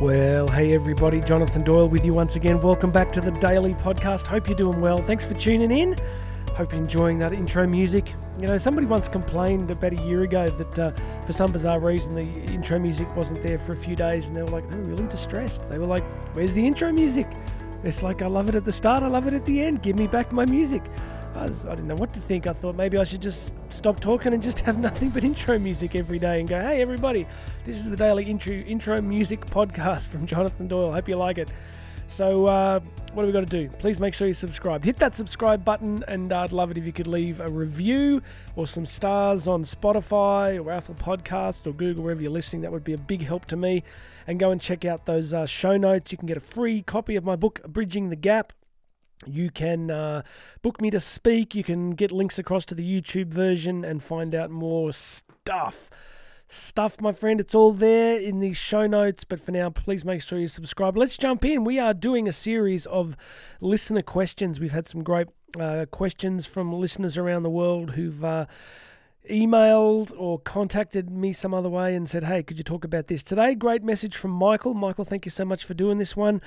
Well, 0.00 0.46
hey 0.46 0.74
everybody, 0.74 1.22
Jonathan 1.22 1.62
Doyle 1.62 1.88
with 1.88 2.04
you 2.04 2.12
once 2.12 2.36
again. 2.36 2.60
Welcome 2.60 2.90
back 2.90 3.10
to 3.12 3.22
the 3.22 3.30
Daily 3.30 3.72
Podcast. 3.72 4.26
Hope 4.26 4.46
you're 4.46 4.54
doing 4.54 4.82
well. 4.82 5.00
Thanks 5.00 5.24
for 5.24 5.32
tuning 5.32 5.70
in. 5.70 5.98
Hope 6.52 6.72
you're 6.72 6.82
enjoying 6.82 7.18
that 7.20 7.32
intro 7.32 7.66
music. 7.66 8.12
You 8.38 8.46
know, 8.46 8.58
somebody 8.58 8.86
once 8.86 9.08
complained 9.08 9.70
about 9.70 9.98
a 9.98 10.02
year 10.02 10.20
ago 10.20 10.50
that 10.50 10.78
uh, 10.78 10.92
for 11.24 11.32
some 11.32 11.50
bizarre 11.50 11.80
reason 11.80 12.14
the 12.14 12.24
intro 12.52 12.78
music 12.78 13.08
wasn't 13.16 13.42
there 13.42 13.58
for 13.58 13.72
a 13.72 13.76
few 13.76 13.96
days, 13.96 14.28
and 14.28 14.36
they 14.36 14.42
were 14.42 14.50
like, 14.50 14.68
they 14.68 14.76
were 14.76 14.82
really 14.82 15.06
distressed. 15.06 15.66
They 15.70 15.78
were 15.78 15.86
like, 15.86 16.04
"Where's 16.34 16.52
the 16.52 16.66
intro 16.66 16.92
music?" 16.92 17.26
It's 17.82 18.02
like 18.02 18.20
I 18.20 18.26
love 18.26 18.50
it 18.50 18.54
at 18.54 18.66
the 18.66 18.72
start, 18.72 19.02
I 19.02 19.06
love 19.06 19.26
it 19.26 19.32
at 19.32 19.46
the 19.46 19.62
end. 19.62 19.82
Give 19.82 19.96
me 19.96 20.06
back 20.06 20.30
my 20.30 20.44
music. 20.44 20.82
I, 21.36 21.46
was, 21.46 21.66
I 21.66 21.70
didn't 21.70 21.88
know 21.88 21.96
what 21.96 22.12
to 22.14 22.20
think. 22.20 22.46
I 22.46 22.52
thought 22.52 22.74
maybe 22.74 22.98
I 22.98 23.04
should 23.04 23.22
just 23.22 23.52
stop 23.68 24.00
talking 24.00 24.32
and 24.32 24.42
just 24.42 24.60
have 24.66 24.78
nothing 24.78 25.10
but 25.10 25.24
intro 25.24 25.58
music 25.58 25.94
every 25.94 26.18
day 26.18 26.40
and 26.40 26.48
go, 26.48 26.60
hey, 26.60 26.80
everybody, 26.80 27.26
this 27.64 27.76
is 27.76 27.90
the 27.90 27.96
daily 27.96 28.24
intro, 28.24 28.54
intro 28.54 29.00
music 29.00 29.46
podcast 29.46 30.08
from 30.08 30.26
Jonathan 30.26 30.68
Doyle. 30.68 30.92
Hope 30.92 31.08
you 31.08 31.16
like 31.16 31.38
it. 31.38 31.48
So, 32.08 32.46
uh, 32.46 32.80
what 33.12 33.22
do 33.22 33.26
we 33.26 33.32
got 33.32 33.40
to 33.40 33.46
do? 33.46 33.68
Please 33.78 33.98
make 33.98 34.14
sure 34.14 34.28
you 34.28 34.34
subscribe. 34.34 34.84
Hit 34.84 34.98
that 34.98 35.14
subscribe 35.14 35.64
button, 35.64 36.04
and 36.06 36.32
I'd 36.32 36.52
love 36.52 36.70
it 36.70 36.78
if 36.78 36.84
you 36.84 36.92
could 36.92 37.06
leave 37.06 37.40
a 37.40 37.48
review 37.48 38.22
or 38.54 38.66
some 38.66 38.86
stars 38.86 39.48
on 39.48 39.64
Spotify 39.64 40.62
or 40.62 40.70
Apple 40.70 40.94
Podcasts 40.94 41.66
or 41.66 41.72
Google, 41.72 42.04
wherever 42.04 42.20
you're 42.20 42.30
listening. 42.30 42.62
That 42.62 42.72
would 42.72 42.84
be 42.84 42.92
a 42.92 42.98
big 42.98 43.22
help 43.22 43.46
to 43.46 43.56
me. 43.56 43.82
And 44.26 44.38
go 44.38 44.50
and 44.50 44.60
check 44.60 44.84
out 44.84 45.06
those 45.06 45.32
uh, 45.32 45.46
show 45.46 45.76
notes. 45.76 46.12
You 46.12 46.18
can 46.18 46.26
get 46.26 46.36
a 46.36 46.40
free 46.40 46.82
copy 46.82 47.16
of 47.16 47.24
my 47.24 47.36
book, 47.36 47.62
Bridging 47.66 48.10
the 48.10 48.16
Gap. 48.16 48.52
You 49.24 49.50
can 49.50 49.90
uh, 49.90 50.22
book 50.62 50.80
me 50.80 50.90
to 50.90 51.00
speak. 51.00 51.54
You 51.54 51.64
can 51.64 51.90
get 51.90 52.12
links 52.12 52.38
across 52.38 52.64
to 52.66 52.74
the 52.74 52.84
YouTube 52.84 53.28
version 53.28 53.84
and 53.84 54.02
find 54.02 54.34
out 54.34 54.50
more 54.50 54.92
stuff. 54.92 55.88
Stuff, 56.48 57.00
my 57.00 57.12
friend, 57.12 57.40
it's 57.40 57.54
all 57.54 57.72
there 57.72 58.18
in 58.18 58.40
the 58.40 58.52
show 58.52 58.86
notes. 58.86 59.24
But 59.24 59.40
for 59.40 59.52
now, 59.52 59.70
please 59.70 60.04
make 60.04 60.22
sure 60.22 60.38
you 60.38 60.48
subscribe. 60.48 60.96
Let's 60.96 61.16
jump 61.16 61.44
in. 61.44 61.64
We 61.64 61.78
are 61.78 61.94
doing 61.94 62.28
a 62.28 62.32
series 62.32 62.86
of 62.86 63.16
listener 63.60 64.02
questions. 64.02 64.60
We've 64.60 64.72
had 64.72 64.86
some 64.86 65.02
great 65.02 65.28
uh, 65.58 65.86
questions 65.90 66.46
from 66.46 66.72
listeners 66.72 67.16
around 67.18 67.42
the 67.42 67.50
world 67.50 67.92
who've. 67.92 68.24
Uh, 68.24 68.46
emailed 69.30 70.12
or 70.16 70.38
contacted 70.38 71.10
me 71.10 71.32
some 71.32 71.54
other 71.54 71.68
way 71.68 71.94
and 71.94 72.08
said, 72.08 72.24
Hey, 72.24 72.42
could 72.42 72.58
you 72.58 72.64
talk 72.64 72.84
about 72.84 73.08
this 73.08 73.22
today? 73.22 73.54
Great 73.54 73.82
message 73.82 74.16
from 74.16 74.30
Michael. 74.30 74.74
Michael, 74.74 75.04
thank 75.04 75.24
you 75.24 75.30
so 75.30 75.44
much 75.44 75.64
for 75.64 75.74
doing 75.74 75.98
this 75.98 76.16
one. 76.16 76.40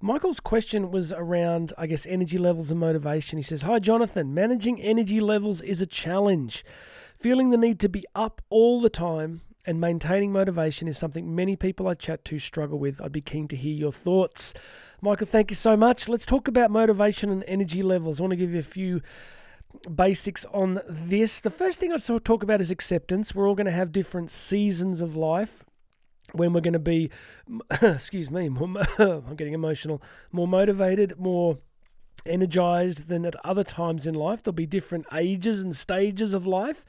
Michael's 0.00 0.40
question 0.40 0.90
was 0.90 1.12
around, 1.12 1.72
I 1.78 1.86
guess, 1.86 2.06
energy 2.06 2.38
levels 2.38 2.70
and 2.70 2.80
motivation. 2.80 3.38
He 3.38 3.42
says, 3.42 3.62
Hi, 3.62 3.78
Jonathan. 3.78 4.34
Managing 4.34 4.80
energy 4.80 5.20
levels 5.20 5.60
is 5.62 5.80
a 5.80 5.86
challenge. 5.86 6.64
Feeling 7.18 7.50
the 7.50 7.56
need 7.56 7.80
to 7.80 7.88
be 7.88 8.04
up 8.14 8.42
all 8.50 8.80
the 8.80 8.90
time 8.90 9.40
and 9.66 9.80
maintaining 9.80 10.32
motivation 10.32 10.86
is 10.86 10.96
something 10.96 11.34
many 11.34 11.56
people 11.56 11.88
I 11.88 11.94
chat 11.94 12.24
to 12.26 12.38
struggle 12.38 12.78
with. 12.78 13.00
I'd 13.00 13.12
be 13.12 13.20
keen 13.20 13.48
to 13.48 13.56
hear 13.56 13.74
your 13.74 13.92
thoughts. 13.92 14.54
Michael, 15.02 15.26
thank 15.26 15.50
you 15.50 15.56
so 15.56 15.76
much. 15.76 16.08
Let's 16.08 16.24
talk 16.24 16.46
about 16.46 16.70
motivation 16.70 17.30
and 17.30 17.44
energy 17.46 17.82
levels. 17.82 18.20
I 18.20 18.22
want 18.22 18.30
to 18.30 18.36
give 18.36 18.52
you 18.52 18.60
a 18.60 18.62
few 18.62 19.02
basics 19.94 20.44
on 20.52 20.80
this. 20.88 21.40
The 21.40 21.50
first 21.50 21.80
thing 21.80 21.92
I'd 21.92 22.24
talk 22.24 22.42
about 22.42 22.60
is 22.60 22.70
acceptance. 22.70 23.34
We're 23.34 23.48
all 23.48 23.54
going 23.54 23.66
to 23.66 23.72
have 23.72 23.92
different 23.92 24.30
seasons 24.30 25.00
of 25.00 25.16
life 25.16 25.64
when 26.32 26.52
we're 26.52 26.60
going 26.60 26.72
to 26.72 26.78
be, 26.78 27.10
excuse 27.82 28.30
me, 28.30 28.48
more, 28.48 28.82
I'm 28.98 29.36
getting 29.36 29.54
emotional, 29.54 30.02
more 30.32 30.48
motivated, 30.48 31.18
more 31.18 31.58
energized 32.24 33.08
than 33.08 33.24
at 33.24 33.36
other 33.44 33.64
times 33.64 34.06
in 34.06 34.14
life. 34.14 34.42
There'll 34.42 34.54
be 34.54 34.66
different 34.66 35.06
ages 35.12 35.62
and 35.62 35.74
stages 35.74 36.34
of 36.34 36.46
life. 36.46 36.84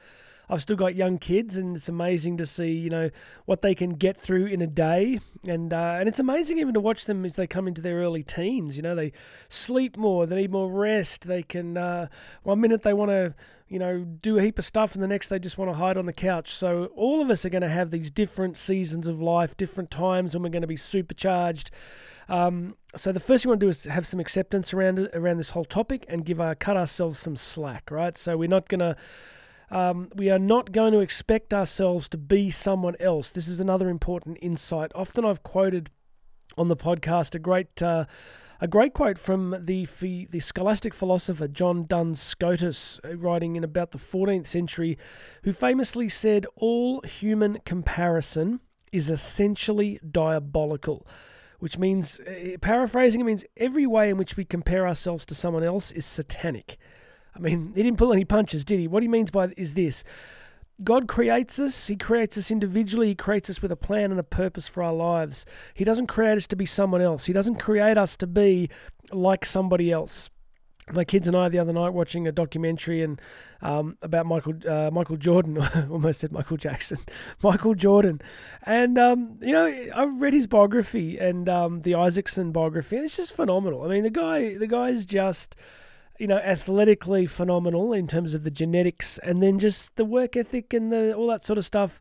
I've 0.50 0.62
still 0.62 0.76
got 0.76 0.94
young 0.94 1.18
kids, 1.18 1.56
and 1.56 1.76
it's 1.76 1.88
amazing 1.88 2.36
to 2.38 2.46
see 2.46 2.72
you 2.72 2.90
know 2.90 3.10
what 3.44 3.62
they 3.62 3.74
can 3.74 3.90
get 3.90 4.20
through 4.20 4.46
in 4.46 4.62
a 4.62 4.66
day, 4.66 5.20
and 5.46 5.72
uh, 5.72 5.96
and 5.98 6.08
it's 6.08 6.18
amazing 6.20 6.58
even 6.58 6.74
to 6.74 6.80
watch 6.80 7.04
them 7.04 7.24
as 7.24 7.36
they 7.36 7.46
come 7.46 7.68
into 7.68 7.82
their 7.82 7.98
early 7.98 8.22
teens. 8.22 8.76
You 8.76 8.82
know, 8.82 8.94
they 8.94 9.12
sleep 9.48 9.96
more, 9.96 10.26
they 10.26 10.36
need 10.36 10.50
more 10.50 10.70
rest. 10.70 11.26
They 11.26 11.42
can 11.42 11.76
uh, 11.76 12.08
one 12.42 12.60
minute 12.60 12.82
they 12.82 12.94
want 12.94 13.10
to 13.10 13.34
you 13.68 13.78
know 13.78 14.04
do 14.04 14.38
a 14.38 14.42
heap 14.42 14.58
of 14.58 14.64
stuff, 14.64 14.94
and 14.94 15.02
the 15.02 15.08
next 15.08 15.28
they 15.28 15.38
just 15.38 15.58
want 15.58 15.70
to 15.70 15.76
hide 15.76 15.96
on 15.96 16.06
the 16.06 16.12
couch. 16.12 16.50
So 16.52 16.86
all 16.96 17.20
of 17.20 17.30
us 17.30 17.44
are 17.44 17.50
going 17.50 17.62
to 17.62 17.68
have 17.68 17.90
these 17.90 18.10
different 18.10 18.56
seasons 18.56 19.06
of 19.06 19.20
life, 19.20 19.56
different 19.56 19.90
times 19.90 20.34
when 20.34 20.42
we're 20.42 20.48
going 20.48 20.62
to 20.62 20.68
be 20.68 20.76
supercharged. 20.76 21.70
Um, 22.30 22.76
so 22.94 23.10
the 23.12 23.20
first 23.20 23.44
thing 23.44 23.50
we 23.50 23.52
want 23.52 23.60
to 23.60 23.66
do 23.66 23.70
is 23.70 23.84
have 23.84 24.06
some 24.06 24.20
acceptance 24.20 24.74
around 24.74 24.98
it, 24.98 25.10
around 25.14 25.38
this 25.38 25.50
whole 25.50 25.64
topic, 25.64 26.04
and 26.08 26.24
give 26.24 26.40
our 26.40 26.54
cut 26.54 26.76
ourselves 26.76 27.18
some 27.18 27.36
slack. 27.36 27.90
Right, 27.90 28.16
so 28.16 28.36
we're 28.36 28.48
not 28.48 28.68
going 28.68 28.80
to 28.80 28.96
um, 29.70 30.08
we 30.14 30.30
are 30.30 30.38
not 30.38 30.72
going 30.72 30.92
to 30.92 31.00
expect 31.00 31.52
ourselves 31.52 32.08
to 32.10 32.18
be 32.18 32.50
someone 32.50 32.96
else. 33.00 33.30
This 33.30 33.48
is 33.48 33.60
another 33.60 33.88
important 33.88 34.38
insight. 34.40 34.92
Often 34.94 35.24
I've 35.24 35.42
quoted 35.42 35.90
on 36.56 36.68
the 36.68 36.76
podcast 36.76 37.34
a 37.34 37.38
great. 37.38 37.82
Uh, 37.82 38.04
a 38.60 38.66
great 38.66 38.92
quote 38.92 39.18
from 39.18 39.56
the 39.60 39.86
the 40.00 40.40
scholastic 40.40 40.92
philosopher 40.92 41.46
John 41.46 41.84
Duns 41.84 42.20
Scotus, 42.20 43.00
uh, 43.04 43.16
writing 43.16 43.54
in 43.54 43.62
about 43.62 43.92
the 43.92 43.98
14th 43.98 44.46
century, 44.46 44.98
who 45.44 45.52
famously 45.52 46.08
said, 46.08 46.44
"All 46.56 47.00
human 47.02 47.58
comparison 47.64 48.60
is 48.90 49.10
essentially 49.10 50.00
diabolical." 50.08 51.06
Which 51.60 51.78
means, 51.78 52.20
uh, 52.20 52.56
paraphrasing, 52.60 53.20
it 53.20 53.24
means 53.24 53.44
every 53.56 53.86
way 53.86 54.10
in 54.10 54.16
which 54.16 54.36
we 54.36 54.44
compare 54.44 54.86
ourselves 54.86 55.26
to 55.26 55.34
someone 55.34 55.64
else 55.64 55.90
is 55.92 56.06
satanic. 56.06 56.78
I 57.38 57.40
mean, 57.40 57.72
he 57.74 57.82
didn't 57.82 57.98
pull 57.98 58.12
any 58.12 58.24
punches, 58.24 58.64
did 58.64 58.80
he? 58.80 58.88
What 58.88 59.02
he 59.02 59.08
means 59.08 59.30
by 59.30 59.52
is 59.56 59.74
this. 59.74 60.04
God 60.82 61.08
creates 61.08 61.58
us. 61.58 61.88
He 61.88 61.96
creates 61.96 62.38
us 62.38 62.50
individually. 62.50 63.08
He 63.08 63.14
creates 63.14 63.50
us 63.50 63.60
with 63.60 63.72
a 63.72 63.76
plan 63.76 64.10
and 64.10 64.20
a 64.20 64.24
purpose 64.24 64.68
for 64.68 64.82
our 64.82 64.92
lives. 64.92 65.44
He 65.74 65.84
doesn't 65.84 66.06
create 66.06 66.36
us 66.36 66.46
to 66.48 66.56
be 66.56 66.66
someone 66.66 67.00
else. 67.00 67.26
He 67.26 67.32
doesn't 67.32 67.56
create 67.56 67.98
us 67.98 68.16
to 68.18 68.26
be 68.26 68.70
like 69.10 69.44
somebody 69.44 69.90
else. 69.90 70.30
My 70.90 71.04
kids 71.04 71.26
and 71.26 71.36
I 71.36 71.48
the 71.48 71.58
other 71.58 71.72
night 71.72 71.90
watching 71.92 72.26
a 72.26 72.32
documentary 72.32 73.02
and 73.02 73.20
um, 73.60 73.98
about 74.00 74.24
Michael 74.24 74.54
uh, 74.66 74.90
Michael 74.90 75.16
Jordan, 75.16 75.58
almost 75.90 76.20
said 76.20 76.32
Michael 76.32 76.56
Jackson, 76.56 76.96
Michael 77.42 77.74
Jordan, 77.74 78.22
and 78.62 78.98
um, 78.98 79.38
you 79.42 79.52
know 79.52 79.66
I've 79.94 80.18
read 80.22 80.32
his 80.32 80.46
biography 80.46 81.18
and 81.18 81.46
um, 81.46 81.82
the 81.82 81.94
Isaacson 81.94 82.52
biography, 82.52 82.96
and 82.96 83.04
it's 83.04 83.16
just 83.16 83.32
phenomenal. 83.32 83.84
I 83.84 83.88
mean 83.88 84.02
the 84.02 84.10
guy 84.10 84.56
the 84.56 84.66
guy 84.66 84.88
is 84.88 85.04
just 85.04 85.56
you 86.18 86.26
know, 86.26 86.38
athletically 86.38 87.26
phenomenal 87.26 87.92
in 87.92 88.06
terms 88.06 88.34
of 88.34 88.44
the 88.44 88.50
genetics 88.50 89.18
and 89.18 89.42
then 89.42 89.58
just 89.58 89.96
the 89.96 90.04
work 90.04 90.36
ethic 90.36 90.74
and 90.74 90.92
the 90.92 91.14
all 91.14 91.28
that 91.28 91.44
sort 91.44 91.58
of 91.58 91.64
stuff. 91.64 92.00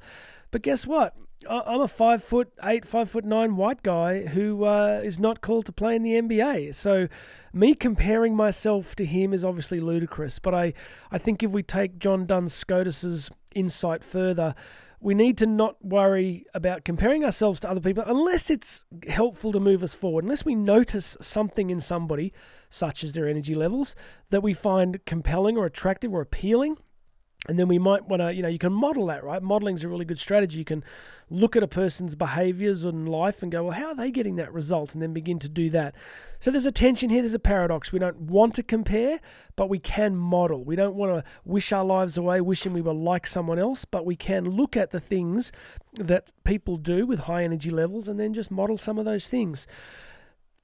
But 0.51 0.63
guess 0.63 0.88
what? 0.88 1.16
I'm 1.47 1.81
a 1.81 1.88
five 1.88 2.23
foot 2.23 2.51
eight, 2.63 2.83
five 2.83 3.11
foot 3.11 3.23
nine 3.23 3.57
white 3.57 3.83
guy 3.83 4.25
who 4.25 4.66
uh, 4.66 5.01
is 5.03 5.19
not 5.19 5.41
called 5.41 5.67
to 5.67 5.72
play 5.72 5.95
in 5.95 6.01
the 6.01 6.13
NBA. 6.13 6.73
So, 6.73 7.07
me 7.53 7.75
comparing 7.75 8.35
myself 8.35 8.95
to 8.95 9.05
him 9.05 9.33
is 9.33 9.45
obviously 9.45 9.79
ludicrous. 9.79 10.39
But 10.39 10.55
I, 10.55 10.73
I 11.11 11.19
think 11.19 11.44
if 11.44 11.51
we 11.51 11.61
take 11.61 11.99
John 11.99 12.25
Duns 12.25 12.53
Scotus's 12.53 13.29
insight 13.53 14.03
further, 14.03 14.55
we 15.00 15.13
need 15.13 15.38
to 15.38 15.46
not 15.46 15.84
worry 15.84 16.46
about 16.53 16.84
comparing 16.84 17.24
ourselves 17.24 17.59
to 17.59 17.69
other 17.69 17.80
people 17.80 18.03
unless 18.06 18.50
it's 18.50 18.85
helpful 19.08 19.52
to 19.52 19.59
move 19.59 19.84
us 19.84 19.94
forward. 19.94 20.24
Unless 20.24 20.46
we 20.46 20.56
notice 20.56 21.16
something 21.22 21.69
in 21.69 21.80
somebody, 21.80 22.34
such 22.69 23.03
as 23.03 23.13
their 23.13 23.28
energy 23.28 23.53
levels, 23.53 23.96
that 24.30 24.41
we 24.41 24.53
find 24.53 25.06
compelling 25.06 25.58
or 25.58 25.66
attractive 25.66 26.13
or 26.13 26.22
appealing 26.22 26.78
and 27.48 27.58
then 27.58 27.68
we 27.68 27.78
might 27.78 28.08
want 28.08 28.22
to, 28.22 28.34
you 28.34 28.42
know, 28.42 28.48
you 28.48 28.58
can 28.58 28.74
model 28.74 29.06
that, 29.06 29.24
right? 29.24 29.42
Modeling 29.42 29.75
is 29.75 29.84
a 29.84 29.88
really 29.88 30.06
good 30.06 30.18
strategy. 30.18 30.58
You 30.59 30.66
can 30.66 30.84
look 31.30 31.56
at 31.56 31.64
a 31.64 31.68
person's 31.68 32.16
behaviors 32.16 32.84
and 32.84 33.08
life 33.08 33.44
and 33.44 33.52
go, 33.52 33.64
well, 33.64 33.72
how 33.72 33.88
are 33.90 33.96
they 33.96 34.12
getting 34.12 34.38
that 34.38 34.52
result? 34.52 34.94
And 34.94 35.02
then 35.02 35.14
begin 35.14 35.38
to 35.40 35.50
do 35.50 35.70
that. 35.70 35.94
So 36.40 36.50
there's 36.52 36.66
a 36.66 36.72
tension 36.72 37.09
here, 37.09 37.22
there's 37.22 37.36
a 37.36 37.40
paradox. 37.40 37.92
We 37.92 38.00
don't 38.00 38.22
want 38.22 38.56
to 38.56 38.64
compare, 38.64 39.20
but 39.56 39.70
we 39.70 39.80
can 39.80 40.16
model. 40.16 40.64
We 40.64 40.76
don't 40.76 40.96
want 40.96 41.14
to 41.14 41.24
wish 41.46 41.72
our 41.72 41.86
lives 41.86 42.17
away, 42.17 42.41
wishing 42.41 42.73
we 42.73 42.82
were 42.82 42.94
like 42.94 43.28
someone 43.28 43.59
else, 43.59 43.85
but 43.85 44.06
we 44.06 44.16
can 44.16 44.50
look 44.50 44.76
at 44.76 44.90
the 44.90 45.00
things 45.00 45.52
that 45.94 46.34
people 46.44 46.76
do 46.76 47.06
with 47.06 47.22
high 47.22 47.44
energy 47.44 47.70
levels 47.70 48.08
and 48.08 48.20
then 48.20 48.34
just 48.34 48.52
model 48.52 48.78
some 48.78 48.97
of 48.97 49.06
those 49.06 49.28
things. 49.28 49.67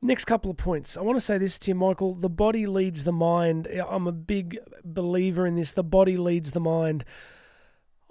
Next 0.06 0.26
couple 0.26 0.52
of 0.52 0.58
points. 0.58 0.98
I 0.98 1.02
want 1.02 1.16
to 1.16 1.26
say 1.26 1.38
this 1.38 1.58
to 1.60 1.72
you, 1.72 1.76
Michael. 1.76 2.14
The 2.14 2.28
body 2.28 2.68
leads 2.68 3.06
the 3.06 3.14
mind. 3.14 3.70
I'm 3.90 4.06
a 4.06 4.12
big 4.12 4.60
believer 4.84 5.48
in 5.48 5.56
this. 5.56 5.72
The 5.72 5.82
body 5.82 6.18
leads 6.18 6.52
the 6.52 6.60
mind. 6.60 7.06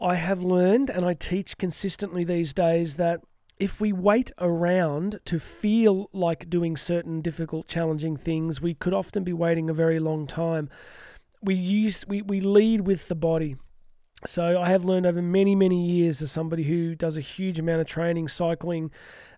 I 0.01 0.15
have 0.15 0.43
learned 0.43 0.89
and 0.89 1.05
I 1.05 1.13
teach 1.13 1.59
consistently 1.59 2.25
these 2.25 2.55
days 2.55 2.95
that 2.95 3.21
if 3.59 3.79
we 3.79 3.93
wait 3.93 4.33
around 4.39 5.21
to 5.27 5.39
feel 5.39 6.09
like 6.15 6.49
doing 6.49 6.79
certain 6.79 7.21
difficult, 7.21 7.69
challenging 7.69 8.17
things, 8.17 8.63
we 8.63 8.73
could 8.73 8.95
often 8.95 9.23
be 9.23 9.35
waiting 9.35 9.69
a 9.69 9.75
very 9.75 9.99
long 9.99 10.27
time. 10.27 10.71
We 11.43 11.55
use 11.55 12.07
we, 12.09 12.23
we 12.23 12.41
lead 12.41 12.81
with 12.87 13.09
the 13.09 13.15
body. 13.15 13.57
So 14.25 14.61
I 14.61 14.69
have 14.69 14.85
learned 14.85 15.07
over 15.07 15.21
many, 15.21 15.55
many 15.55 15.85
years 15.85 16.23
as 16.23 16.31
somebody 16.31 16.63
who 16.63 16.95
does 16.95 17.17
a 17.17 17.21
huge 17.21 17.59
amount 17.59 17.81
of 17.81 17.87
training, 17.87 18.29
cycling, 18.29 18.91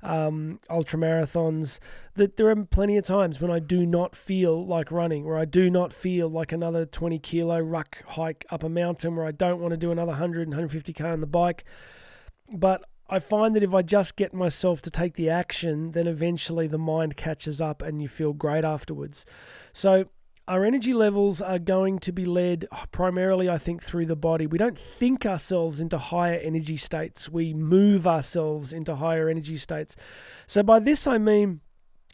um, 0.03 0.61
ultra 0.69 0.99
marathons, 0.99 1.79
that 2.15 2.37
there 2.37 2.49
are 2.51 2.65
plenty 2.67 2.99
of 2.99 3.05
times 3.05 3.41
when 3.41 3.51
I 3.51 3.61
do 3.61 3.87
not 3.87 4.15
feel 4.15 4.67
like 4.67 4.93
running, 4.93 5.25
or 5.25 5.39
I 5.39 5.47
do 5.47 5.71
not 5.71 5.93
feel 5.93 6.29
like 6.29 6.53
another 6.53 6.85
20 6.85 7.19
kilo 7.21 7.59
ruck 7.61 8.03
hike 8.09 8.45
up 8.51 8.63
a 8.63 8.69
mountain, 8.69 9.17
where 9.17 9.27
I 9.27 9.33
don't 9.33 9.61
want 9.61 9.73
to 9.73 9.79
do 9.79 9.91
another 9.91 10.13
100 10.13 10.49
and 10.49 10.57
150k 10.57 11.13
on 11.13 11.21
the 11.21 11.27
bike. 11.27 11.65
But 12.53 12.85
I 13.09 13.19
find 13.21 13.57
that 13.57 13.63
if 13.63 13.73
I 13.73 13.81
just 13.81 14.17
get 14.17 14.35
myself 14.35 14.83
to 14.83 14.91
take 14.91 15.15
the 15.15 15.31
action, 15.31 15.93
then 15.93 16.07
eventually 16.07 16.67
the 16.67 16.79
mind 16.79 17.17
catches 17.17 17.61
up 17.61 17.81
and 17.81 18.03
you 18.03 18.09
feel 18.09 18.35
great 18.35 18.65
afterwards. 18.65 19.25
So, 19.73 20.07
our 20.47 20.65
energy 20.65 20.93
levels 20.93 21.41
are 21.41 21.59
going 21.59 21.99
to 22.01 22.13
be 22.13 22.25
led 22.25 22.67
primarily, 22.93 23.49
I 23.49 23.59
think, 23.59 23.83
through 23.83 24.07
the 24.07 24.17
body. 24.17 24.47
We 24.47 24.59
don't 24.59 24.79
think 24.79 25.25
ourselves 25.25 25.81
into 25.81 25.97
higher 25.97 26.39
energy 26.39 26.77
states, 26.77 27.29
we 27.29 27.55
move 27.55 28.07
ourselves 28.07 28.73
into 28.73 28.97
higher 28.97 29.29
energy 29.29 29.57
states. 29.57 29.97
So, 30.47 30.63
by 30.63 30.81
this, 30.81 31.07
I 31.07 31.19
mean 31.19 31.61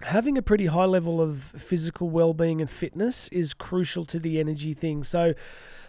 having 0.02 0.38
a 0.38 0.42
pretty 0.42 0.66
high 0.66 0.86
level 0.86 1.20
of 1.20 1.42
physical 1.42 2.08
well 2.08 2.32
being 2.32 2.60
and 2.60 2.70
fitness 2.70 3.28
is 3.28 3.52
crucial 3.52 4.04
to 4.06 4.18
the 4.18 4.40
energy 4.40 4.74
thing. 4.74 5.04
So, 5.04 5.34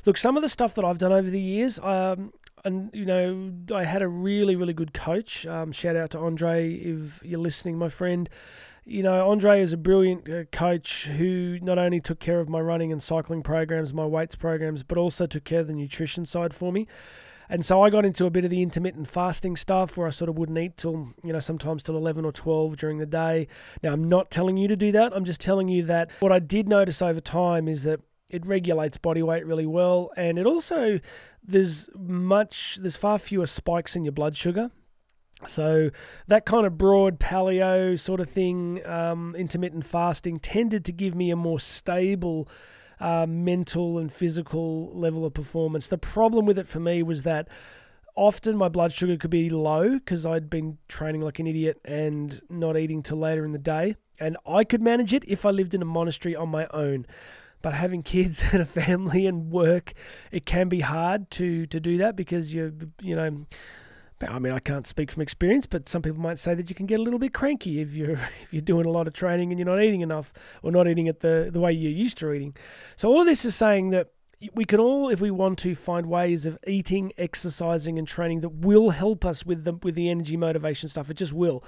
look, 0.05 0.17
some 0.17 0.35
of 0.35 0.41
the 0.41 0.49
stuff 0.49 0.75
that 0.75 0.85
I've 0.85 0.97
done 0.97 1.13
over 1.13 1.29
the 1.29 1.39
years, 1.39 1.79
um, 1.79 2.33
and 2.65 2.89
you 2.93 3.05
know, 3.05 3.53
I 3.73 3.83
had 3.83 4.01
a 4.01 4.07
really, 4.07 4.55
really 4.55 4.73
good 4.73 4.93
coach. 4.93 5.45
Um, 5.45 5.71
shout 5.71 5.95
out 5.95 6.09
to 6.11 6.19
Andre 6.19 6.73
if 6.73 7.21
you're 7.23 7.39
listening, 7.39 7.77
my 7.77 7.89
friend 7.89 8.29
you 8.85 9.03
know, 9.03 9.29
Andre 9.29 9.61
is 9.61 9.73
a 9.73 9.77
brilliant 9.77 10.29
uh, 10.29 10.45
coach 10.45 11.05
who 11.05 11.59
not 11.61 11.77
only 11.77 12.01
took 12.01 12.19
care 12.19 12.39
of 12.39 12.49
my 12.49 12.59
running 12.59 12.91
and 12.91 13.01
cycling 13.01 13.43
programs, 13.43 13.93
my 13.93 14.05
weights 14.05 14.35
programs, 14.35 14.83
but 14.83 14.97
also 14.97 15.25
took 15.27 15.43
care 15.43 15.59
of 15.59 15.67
the 15.67 15.73
nutrition 15.73 16.25
side 16.25 16.53
for 16.53 16.71
me. 16.71 16.87
And 17.47 17.65
so 17.65 17.81
I 17.81 17.89
got 17.89 18.05
into 18.05 18.25
a 18.25 18.29
bit 18.29 18.45
of 18.45 18.49
the 18.49 18.61
intermittent 18.61 19.09
fasting 19.09 19.57
stuff 19.57 19.97
where 19.97 20.07
I 20.07 20.09
sort 20.09 20.29
of 20.29 20.37
wouldn't 20.37 20.57
eat 20.57 20.77
till, 20.77 21.13
you 21.21 21.33
know, 21.33 21.41
sometimes 21.41 21.83
till 21.83 21.97
11 21.97 22.23
or 22.23 22.31
12 22.31 22.77
during 22.77 22.97
the 22.97 23.05
day. 23.05 23.47
Now, 23.83 23.91
I'm 23.91 24.07
not 24.07 24.31
telling 24.31 24.55
you 24.55 24.69
to 24.69 24.77
do 24.77 24.93
that. 24.93 25.11
I'm 25.13 25.25
just 25.25 25.41
telling 25.41 25.67
you 25.67 25.83
that 25.83 26.09
what 26.21 26.31
I 26.31 26.39
did 26.39 26.69
notice 26.69 27.01
over 27.01 27.19
time 27.19 27.67
is 27.67 27.83
that 27.83 27.99
it 28.29 28.45
regulates 28.45 28.97
body 28.97 29.21
weight 29.21 29.45
really 29.45 29.65
well. 29.65 30.11
And 30.15 30.39
it 30.39 30.45
also, 30.45 31.01
there's 31.43 31.89
much, 31.93 32.79
there's 32.81 32.95
far 32.95 33.19
fewer 33.19 33.45
spikes 33.45 33.97
in 33.97 34.05
your 34.05 34.13
blood 34.13 34.37
sugar. 34.37 34.71
So 35.47 35.89
that 36.27 36.45
kind 36.45 36.65
of 36.65 36.77
broad 36.77 37.19
paleo 37.19 37.99
sort 37.99 38.19
of 38.19 38.29
thing, 38.29 38.85
um, 38.85 39.35
intermittent 39.35 39.85
fasting, 39.85 40.39
tended 40.39 40.85
to 40.85 40.91
give 40.91 41.15
me 41.15 41.31
a 41.31 41.35
more 41.35 41.59
stable 41.59 42.47
uh, 42.99 43.25
mental 43.27 43.97
and 43.97 44.11
physical 44.11 44.91
level 44.93 45.25
of 45.25 45.33
performance. 45.33 45.87
The 45.87 45.97
problem 45.97 46.45
with 46.45 46.59
it 46.59 46.67
for 46.67 46.79
me 46.79 47.01
was 47.01 47.23
that 47.23 47.47
often 48.15 48.55
my 48.55 48.69
blood 48.69 48.93
sugar 48.93 49.17
could 49.17 49.31
be 49.31 49.49
low 49.49 49.97
because 49.97 50.25
I'd 50.25 50.49
been 50.49 50.77
training 50.87 51.21
like 51.21 51.39
an 51.39 51.47
idiot 51.47 51.79
and 51.83 52.39
not 52.49 52.77
eating 52.77 53.01
till 53.01 53.17
later 53.17 53.43
in 53.43 53.51
the 53.51 53.59
day. 53.59 53.95
And 54.19 54.37
I 54.47 54.63
could 54.63 54.81
manage 54.81 55.13
it 55.13 55.23
if 55.27 55.45
I 55.45 55.49
lived 55.49 55.73
in 55.73 55.81
a 55.81 55.85
monastery 55.85 56.35
on 56.35 56.49
my 56.49 56.67
own. 56.71 57.07
But 57.63 57.73
having 57.73 58.03
kids 58.03 58.45
and 58.53 58.61
a 58.61 58.65
family 58.65 59.25
and 59.25 59.51
work, 59.51 59.93
it 60.31 60.45
can 60.45 60.69
be 60.69 60.81
hard 60.81 61.31
to 61.31 61.65
to 61.67 61.79
do 61.79 61.97
that 61.97 62.15
because 62.15 62.53
you 62.53 62.91
you 63.01 63.15
know 63.15 63.45
I 64.23 64.39
mean, 64.39 64.53
I 64.53 64.59
can't 64.59 64.85
speak 64.85 65.11
from 65.11 65.21
experience, 65.21 65.65
but 65.65 65.89
some 65.89 66.01
people 66.01 66.19
might 66.19 66.39
say 66.39 66.53
that 66.53 66.69
you 66.69 66.75
can 66.75 66.85
get 66.85 66.99
a 66.99 67.03
little 67.03 67.19
bit 67.19 67.33
cranky 67.33 67.81
if 67.81 67.93
you're 67.93 68.11
if 68.43 68.47
you're 68.51 68.61
doing 68.61 68.85
a 68.85 68.91
lot 68.91 69.07
of 69.07 69.13
training 69.13 69.51
and 69.51 69.59
you're 69.59 69.67
not 69.67 69.81
eating 69.81 70.01
enough 70.01 70.33
or 70.61 70.71
not 70.71 70.87
eating 70.87 71.07
it 71.07 71.21
the 71.21 71.49
the 71.51 71.59
way 71.59 71.71
you're 71.71 71.91
used 71.91 72.17
to 72.19 72.31
eating. 72.31 72.55
So 72.95 73.09
all 73.09 73.21
of 73.21 73.27
this 73.27 73.45
is 73.45 73.55
saying 73.55 73.89
that 73.91 74.11
we 74.55 74.65
can 74.65 74.79
all, 74.79 75.09
if 75.09 75.21
we 75.21 75.29
want 75.29 75.59
to, 75.59 75.75
find 75.75 76.07
ways 76.07 76.47
of 76.47 76.57
eating, 76.65 77.11
exercising, 77.17 77.99
and 77.99 78.07
training 78.07 78.41
that 78.41 78.49
will 78.49 78.89
help 78.89 79.23
us 79.23 79.45
with 79.45 79.65
the 79.65 79.73
with 79.73 79.95
the 79.95 80.09
energy 80.09 80.37
motivation 80.37 80.89
stuff. 80.89 81.09
It 81.09 81.17
just 81.17 81.33
will. 81.33 81.63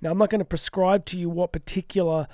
Now, 0.00 0.10
I'm 0.10 0.18
not 0.18 0.30
going 0.30 0.40
to 0.40 0.44
prescribe 0.44 1.06
to 1.06 1.18
you 1.18 1.30
what 1.30 1.52
particular 1.52 2.26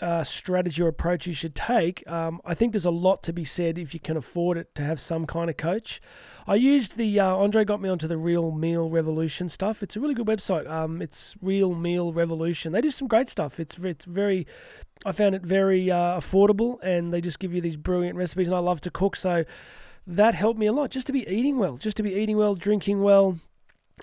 uh, 0.00 0.24
strategy 0.24 0.82
or 0.82 0.88
approach 0.88 1.26
you 1.26 1.32
should 1.32 1.54
take, 1.54 2.08
um, 2.10 2.40
I 2.44 2.54
think 2.54 2.72
there's 2.72 2.84
a 2.84 2.90
lot 2.90 3.22
to 3.24 3.32
be 3.32 3.44
said 3.44 3.78
if 3.78 3.94
you 3.94 4.00
can 4.00 4.16
afford 4.16 4.58
it 4.58 4.74
to 4.74 4.82
have 4.82 5.00
some 5.00 5.26
kind 5.26 5.48
of 5.48 5.56
coach. 5.56 6.00
I 6.46 6.56
used 6.56 6.96
the 6.96 7.20
uh, 7.20 7.34
Andre 7.36 7.64
got 7.64 7.80
me 7.80 7.88
onto 7.88 8.06
the 8.06 8.18
Real 8.18 8.50
Meal 8.50 8.90
Revolution 8.90 9.48
stuff. 9.48 9.82
It's 9.82 9.96
a 9.96 10.00
really 10.00 10.14
good 10.14 10.26
website. 10.26 10.68
Um, 10.68 11.00
it's 11.00 11.36
Real 11.40 11.74
Meal 11.74 12.12
Revolution. 12.12 12.72
They 12.72 12.80
do 12.80 12.90
some 12.90 13.08
great 13.08 13.28
stuff. 13.28 13.58
It's 13.58 13.78
it's 13.78 14.04
very, 14.04 14.46
I 15.06 15.12
found 15.12 15.34
it 15.34 15.42
very 15.42 15.90
uh, 15.90 16.18
affordable, 16.18 16.78
and 16.82 17.12
they 17.12 17.20
just 17.20 17.38
give 17.38 17.54
you 17.54 17.60
these 17.62 17.76
brilliant 17.76 18.16
recipes. 18.16 18.48
And 18.48 18.56
I 18.56 18.60
love 18.60 18.82
to 18.82 18.90
cook, 18.90 19.16
so 19.16 19.44
that 20.06 20.34
helped 20.34 20.58
me 20.58 20.66
a 20.66 20.72
lot. 20.72 20.90
Just 20.90 21.06
to 21.06 21.12
be 21.12 21.26
eating 21.26 21.58
well, 21.58 21.76
just 21.78 21.96
to 21.96 22.02
be 22.02 22.12
eating 22.12 22.36
well, 22.36 22.54
drinking 22.54 23.02
well. 23.02 23.38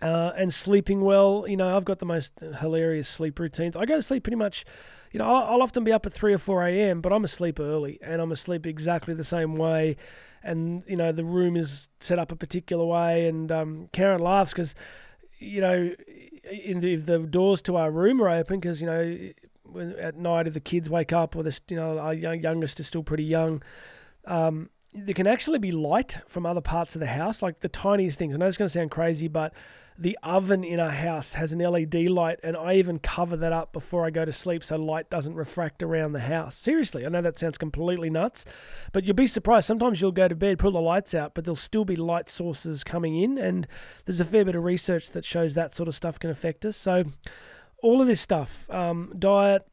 Uh, 0.02 0.32
and 0.38 0.54
sleeping 0.54 1.02
well, 1.02 1.46
you 1.48 1.58
know, 1.58 1.76
I've 1.76 1.86
got 1.86 2.00
the 2.00 2.06
most 2.06 2.40
hilarious 2.60 3.10
sleep 3.10 3.38
routines. 3.40 3.76
I 3.76 3.86
go 3.86 3.96
to 3.96 4.02
sleep 4.02 4.24
pretty 4.24 4.38
much 4.38 4.66
you 5.12 5.18
know, 5.18 5.26
I'll 5.26 5.62
often 5.62 5.84
be 5.84 5.92
up 5.92 6.06
at 6.06 6.14
3 6.14 6.34
or 6.34 6.38
4 6.38 6.68
a.m., 6.68 7.02
but 7.02 7.12
I'm 7.12 7.24
asleep 7.24 7.60
early 7.60 8.00
and 8.02 8.22
I'm 8.22 8.32
asleep 8.32 8.66
exactly 8.66 9.14
the 9.14 9.24
same 9.24 9.56
way. 9.56 9.98
And, 10.44 10.84
you 10.88 10.96
know, 10.96 11.12
the 11.12 11.26
room 11.26 11.56
is 11.58 11.90
set 12.00 12.18
up 12.18 12.32
a 12.32 12.36
particular 12.36 12.86
way. 12.86 13.28
And 13.28 13.52
um, 13.52 13.90
Karen 13.92 14.22
laughs 14.22 14.54
because, 14.54 14.74
you 15.38 15.62
know, 15.62 15.94
in 16.50 16.80
the, 16.80 16.96
the 16.96 17.20
doors 17.20 17.62
to 17.64 17.76
our 17.76 17.92
room 17.92 18.22
are 18.22 18.30
open, 18.30 18.60
because, 18.60 18.82
you 18.82 18.88
know, 18.88 19.30
at 20.00 20.18
night 20.18 20.48
if 20.48 20.54
the 20.54 20.60
kids 20.60 20.90
wake 20.90 21.14
up 21.14 21.36
or 21.36 21.44
the, 21.44 21.60
you 21.68 21.76
know, 21.76 22.00
our 22.00 22.14
youngest 22.14 22.80
is 22.80 22.88
still 22.88 23.04
pretty 23.04 23.26
young, 23.26 23.62
um, 24.26 24.70
there 24.94 25.14
can 25.14 25.28
actually 25.28 25.60
be 25.60 25.72
light 25.72 26.20
from 26.28 26.46
other 26.46 26.62
parts 26.62 26.96
of 26.96 27.02
the 27.02 27.08
house, 27.08 27.42
like 27.42 27.60
the 27.60 27.70
tiniest 27.70 28.18
things. 28.18 28.34
I 28.34 28.38
know 28.38 28.48
it's 28.48 28.58
going 28.58 28.68
to 28.68 28.74
sound 28.74 28.92
crazy, 28.92 29.28
but 29.28 29.54
the 29.98 30.18
oven 30.24 30.64
in 30.64 30.80
our 30.80 30.90
house 30.90 31.34
has 31.34 31.54
an 31.54 31.60
LED 31.60 32.10
light, 32.10 32.40
and 32.44 32.58
I 32.58 32.76
even 32.76 33.00
cover 33.00 33.36
that 33.38 33.54
up 33.54 33.74
before 33.74 34.06
I 34.06 34.10
go 34.10 34.26
to 34.26 34.32
sleep 34.32 34.64
so 34.64 34.76
light 34.76 35.10
doesn't 35.10 35.36
refract 35.36 35.84
around 35.84 36.14
the 36.14 36.22
house. 36.22 36.56
Seriously, 36.56 37.06
I 37.06 37.10
know 37.10 37.22
that 37.22 37.38
sounds 37.38 37.58
completely 37.58 38.10
nuts, 38.10 38.46
but 38.94 39.04
you'll 39.04 39.16
be 39.16 39.28
surprised. 39.28 39.68
Sometimes 39.68 40.02
you'll 40.02 40.12
go 40.12 40.28
to 40.28 40.36
bed, 40.36 40.60
pull 40.60 40.72
the 40.72 40.82
lights 40.82 41.14
out, 41.14 41.34
but 41.34 41.46
there'll 41.46 41.56
still 41.56 41.86
be 41.86 41.96
light 41.96 42.30
sources 42.30 42.84
coming 42.84 43.22
in, 43.22 43.38
and 43.38 43.68
there's 44.06 44.20
a 44.20 44.26
fair 44.26 44.46
bit 44.46 44.56
of 44.56 44.64
research 44.64 45.12
that 45.12 45.26
shows 45.26 45.54
that 45.54 45.74
sort 45.74 45.88
of 45.88 45.96
stuff 45.96 46.20
can 46.20 46.30
affect 46.30 46.66
us. 46.66 46.78
So, 46.78 47.04
all 47.84 48.02
of 48.02 48.08
this 48.08 48.22
stuff, 48.22 48.70
um, 48.70 49.14
diet, 49.18 49.68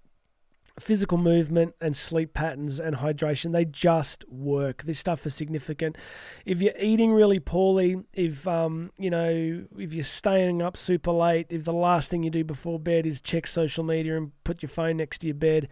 physical 0.80 1.18
movement 1.18 1.74
and 1.80 1.96
sleep 1.96 2.34
patterns 2.34 2.80
and 2.80 2.96
hydration 2.96 3.52
they 3.52 3.64
just 3.64 4.24
work. 4.28 4.84
This 4.84 4.98
stuff 4.98 5.26
is 5.26 5.34
significant. 5.34 5.96
If 6.44 6.62
you're 6.62 6.76
eating 6.78 7.12
really 7.12 7.40
poorly 7.40 7.96
if 8.12 8.46
um 8.46 8.90
you 8.98 9.10
know 9.10 9.64
if 9.76 9.92
you're 9.92 10.04
staying 10.04 10.62
up 10.62 10.76
super 10.76 11.12
late 11.12 11.46
if 11.50 11.64
the 11.64 11.72
last 11.72 12.10
thing 12.10 12.22
you 12.22 12.30
do 12.30 12.44
before 12.44 12.78
bed 12.78 13.06
is 13.06 13.20
check 13.20 13.46
social 13.46 13.84
media 13.84 14.16
and 14.16 14.32
put 14.44 14.62
your 14.62 14.70
phone 14.70 14.98
next 14.98 15.18
to 15.18 15.26
your 15.28 15.34
bed 15.34 15.68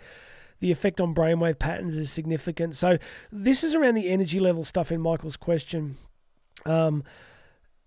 the 0.61 0.73
effect 0.73 1.01
on 1.01 1.15
brainwave 1.15 1.59
patterns 1.59 1.97
is 1.97 2.11
significant. 2.11 2.75
So 2.75 2.99
this 3.31 3.63
is 3.63 3.75
around 3.75 3.95
the 3.95 4.09
energy 4.09 4.41
level 4.41 4.65
stuff 4.65 4.91
in 4.91 5.01
michael's 5.01 5.37
question. 5.37 5.97
Um 6.65 7.05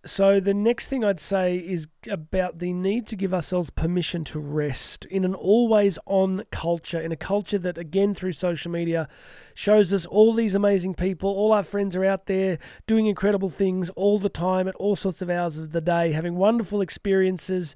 so, 0.06 0.39
the 0.39 0.53
next 0.53 0.88
thing 0.88 1.03
I'd 1.03 1.20
say 1.20 1.58
is 1.58 1.88
about 2.10 2.60
the 2.60 2.72
need 2.72 3.06
to 3.08 3.18
give 3.18 3.34
ourselves 3.34 3.70
permission 3.70 4.24
to 4.25 4.39
rest 4.39 5.03
in 5.06 5.25
an 5.25 5.36
always 5.36 6.00
on 6.06 6.44
culture, 6.51 7.01
in 7.01 7.12
a 7.12 7.18
culture 7.18 7.58
that, 7.58 7.77
again, 7.77 8.13
through 8.13 8.32
social 8.32 8.72
media, 8.72 9.10
shows 9.53 9.91
us 9.91 10.06
all 10.06 10.34
these 10.34 10.56
amazing 10.56 10.94
people. 10.94 11.29
All 11.29 11.51
our 11.51 11.63
friends 11.63 11.98
are 11.98 12.06
out 12.06 12.27
there 12.27 12.60
doing 12.88 13.08
incredible 13.08 13.50
things 13.50 13.89
all 13.91 14.20
the 14.20 14.29
time 14.29 14.70
at 14.70 14.75
all 14.75 14.96
sorts 14.96 15.22
of 15.22 15.29
hours 15.29 15.58
of 15.58 15.72
the 15.72 15.82
day, 15.82 16.13
having 16.13 16.36
wonderful 16.36 16.79
experiences. 16.79 17.75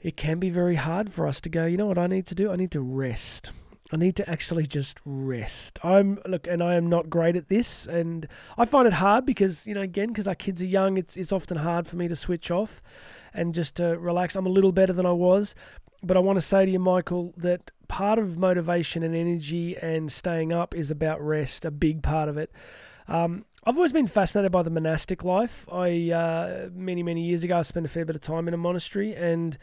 It 0.00 0.16
can 0.16 0.38
be 0.38 0.48
very 0.48 0.76
hard 0.76 1.12
for 1.12 1.26
us 1.26 1.42
to 1.42 1.50
go, 1.50 1.66
you 1.66 1.76
know 1.76 1.86
what 1.86 1.98
I 1.98 2.06
need 2.06 2.26
to 2.28 2.34
do? 2.34 2.50
I 2.50 2.56
need 2.56 2.70
to 2.70 2.80
rest. 2.80 3.52
I 3.92 3.96
need 3.96 4.16
to 4.16 4.30
actually 4.30 4.66
just 4.66 5.00
rest. 5.04 5.78
I'm 5.82 6.20
look, 6.26 6.46
and 6.46 6.62
I 6.62 6.74
am 6.74 6.88
not 6.88 7.10
great 7.10 7.36
at 7.36 7.48
this, 7.48 7.86
and 7.86 8.28
I 8.56 8.64
find 8.64 8.86
it 8.86 8.94
hard 8.94 9.26
because 9.26 9.66
you 9.66 9.74
know, 9.74 9.80
again, 9.80 10.08
because 10.08 10.28
our 10.28 10.34
kids 10.34 10.62
are 10.62 10.66
young, 10.66 10.96
it's 10.96 11.16
it's 11.16 11.32
often 11.32 11.58
hard 11.58 11.86
for 11.86 11.96
me 11.96 12.06
to 12.08 12.16
switch 12.16 12.50
off 12.50 12.80
and 13.34 13.54
just 13.54 13.76
to 13.76 13.98
relax. 13.98 14.36
I'm 14.36 14.46
a 14.46 14.50
little 14.50 14.72
better 14.72 14.92
than 14.92 15.06
I 15.06 15.12
was, 15.12 15.54
but 16.02 16.16
I 16.16 16.20
want 16.20 16.36
to 16.36 16.40
say 16.40 16.64
to 16.64 16.70
you, 16.70 16.78
Michael, 16.78 17.34
that 17.36 17.72
part 17.88 18.18
of 18.18 18.38
motivation 18.38 19.02
and 19.02 19.14
energy 19.14 19.76
and 19.76 20.10
staying 20.10 20.52
up 20.52 20.74
is 20.74 20.90
about 20.90 21.20
rest. 21.20 21.64
A 21.64 21.70
big 21.70 22.02
part 22.02 22.28
of 22.28 22.38
it. 22.38 22.52
Um, 23.08 23.44
I've 23.64 23.76
always 23.76 23.92
been 23.92 24.06
fascinated 24.06 24.52
by 24.52 24.62
the 24.62 24.70
monastic 24.70 25.24
life. 25.24 25.66
I 25.70 26.10
uh, 26.10 26.68
many 26.72 27.02
many 27.02 27.24
years 27.24 27.42
ago, 27.42 27.58
I 27.58 27.62
spent 27.62 27.86
a 27.86 27.88
fair 27.88 28.04
bit 28.04 28.14
of 28.14 28.22
time 28.22 28.46
in 28.46 28.54
a 28.54 28.56
monastery 28.56 29.14
and 29.14 29.58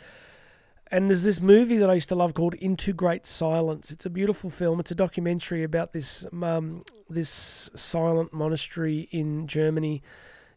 and 0.91 1.10
there's 1.10 1.24
this 1.24 1.41
movie 1.41 1.77
that 1.77 1.89
I 1.89 1.96
used 1.96 2.10
to 2.10 2.15
love 2.15 2.34
called 2.34 2.53
Into 2.56 2.94
Great 2.94 3.25
Silence. 3.25 3.91
It's 3.91 4.06
a 4.06 4.10
beautiful 4.10 4.50
film. 4.50 4.79
It's 4.79 4.91
a 4.91 4.96
documentary 4.96 5.63
about 5.63 5.94
this 5.94 6.25
um, 6.41 6.84
this 7.10 7.70
silent 7.75 8.34
monastery 8.34 9.08
in 9.12 9.48
Germany, 9.48 10.01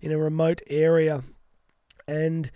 in 0.00 0.12
a 0.12 0.18
remote 0.18 0.62
area, 0.68 1.24
and 2.06 2.50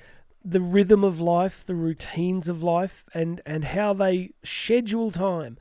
the 0.44 0.60
rhythm 0.60 1.04
of 1.04 1.20
life, 1.20 1.64
the 1.64 1.74
routines 1.74 2.48
of 2.48 2.62
life, 2.62 3.04
and 3.14 3.40
and 3.46 3.64
how 3.64 3.92
they 3.92 4.30
schedule 4.42 5.10
time 5.10 5.58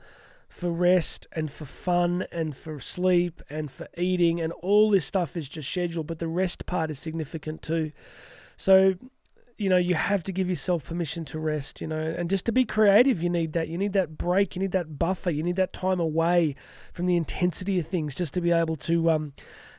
for 0.54 0.70
rest 0.70 1.26
and 1.32 1.50
for 1.50 1.64
fun 1.64 2.26
and 2.30 2.56
for 2.56 2.78
sleep 2.78 3.42
and 3.50 3.72
for 3.72 3.88
eating 3.96 4.40
and 4.40 4.52
all 4.62 4.88
this 4.88 5.04
stuff 5.04 5.36
is 5.36 5.48
just 5.48 5.68
scheduled, 5.68 6.06
but 6.06 6.20
the 6.20 6.28
rest 6.28 6.64
part 6.64 6.92
is 6.92 6.98
significant 6.98 7.60
too. 7.60 7.90
So 8.56 8.94
you 9.56 9.68
know 9.68 9.76
you 9.76 9.94
have 9.94 10.22
to 10.24 10.32
give 10.32 10.48
yourself 10.48 10.84
permission 10.86 11.24
to 11.24 11.38
rest 11.38 11.80
you 11.80 11.86
know 11.86 12.00
and 12.00 12.28
just 12.28 12.44
to 12.46 12.52
be 12.52 12.64
creative 12.64 13.22
you 13.22 13.30
need 13.30 13.52
that 13.52 13.68
you 13.68 13.78
need 13.78 13.92
that 13.92 14.18
break 14.18 14.56
you 14.56 14.60
need 14.60 14.72
that 14.72 14.98
buffer 14.98 15.30
you 15.30 15.42
need 15.42 15.56
that 15.56 15.72
time 15.72 16.00
away 16.00 16.54
from 16.92 17.06
the 17.06 17.16
intensity 17.16 17.78
of 17.78 17.86
things 17.86 18.14
just 18.14 18.34
to 18.34 18.40
be 18.40 18.50
able 18.50 18.76
to 18.76 19.10
um 19.10 19.32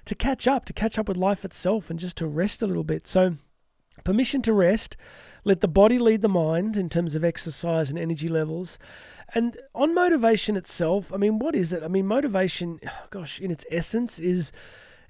to 0.05 0.15
catch 0.15 0.47
up 0.47 0.65
to 0.65 0.73
catch 0.73 0.97
up 0.97 1.07
with 1.07 1.17
life 1.17 1.43
itself 1.43 1.89
and 1.89 1.99
just 1.99 2.15
to 2.15 2.27
rest 2.27 2.61
a 2.61 2.67
little 2.67 2.83
bit 2.83 3.05
so 3.05 3.35
permission 4.03 4.41
to 4.43 4.53
rest, 4.53 4.97
let 5.43 5.61
the 5.61 5.67
body 5.67 5.99
lead 5.99 6.21
the 6.21 6.29
mind 6.29 6.75
in 6.75 6.89
terms 6.89 7.15
of 7.15 7.23
exercise 7.23 7.89
and 7.89 7.99
energy 7.99 8.27
levels. 8.27 8.77
And 9.33 9.57
on 9.73 9.93
motivation 9.93 10.55
itself, 10.55 11.13
I 11.13 11.17
mean, 11.17 11.39
what 11.39 11.55
is 11.55 11.73
it? 11.73 11.83
I 11.83 11.87
mean, 11.87 12.07
motivation, 12.07 12.79
gosh, 13.09 13.39
in 13.39 13.51
its 13.51 13.65
essence, 13.71 14.19
is 14.19 14.51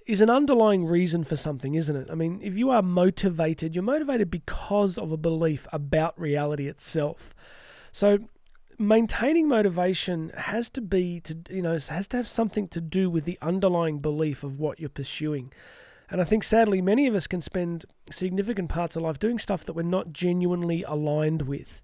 is 0.06 0.22
an 0.22 0.30
underlying 0.30 0.86
reason 0.86 1.24
for 1.24 1.36
something, 1.36 1.74
isn't 1.74 1.96
it? 1.96 2.10
I 2.12 2.16
mean, 2.16 2.40
if 2.44 2.58
you 2.58 2.70
are 2.70 2.82
motivated, 2.82 3.76
you're 3.76 3.84
motivated 3.84 4.30
because 4.30 4.98
of 4.98 5.12
a 5.12 5.18
belief 5.18 5.68
about 5.72 6.20
reality 6.20 6.68
itself. 6.68 7.34
So 7.92 8.20
maintaining 8.78 9.48
motivation 9.48 10.32
has 10.36 10.70
to 10.70 10.82
be 10.82 11.20
to 11.22 11.38
you 11.50 11.62
know 11.62 11.78
has 11.90 12.08
to 12.08 12.18
have 12.18 12.28
something 12.28 12.68
to 12.68 12.82
do 12.82 13.10
with 13.10 13.26
the 13.26 13.38
underlying 13.42 14.00
belief 14.00 14.44
of 14.44 14.60
what 14.60 14.80
you're 14.80 14.90
pursuing. 14.90 15.52
And 16.10 16.22
I 16.22 16.24
think 16.24 16.44
sadly 16.44 16.82
many 16.82 17.08
of 17.08 17.16
us 17.16 17.26
can 17.26 17.42
spend 17.42 17.86
significant 18.12 18.70
parts 18.70 18.96
of 18.96 19.02
life 19.02 19.18
doing 19.18 19.40
stuff 19.40 19.64
that 19.64 19.74
we're 19.74 19.82
not 19.82 20.14
genuinely 20.14 20.84
aligned 20.84 21.44
with. 21.44 21.82